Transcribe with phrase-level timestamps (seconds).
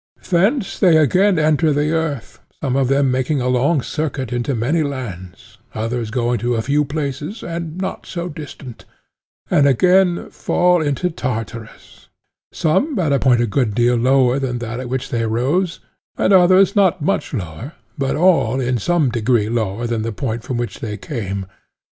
[0.27, 4.81] Thence they again enter the earth, some of them making a long circuit into many
[4.81, 8.83] lands, others going to a few places and not so distant;
[9.51, 12.09] and again fall into Tartarus,
[12.51, 15.79] some at a point a good deal lower than that at which they rose,
[16.17, 20.57] and others not much lower, but all in some degree lower than the point from
[20.57, 21.45] which they came.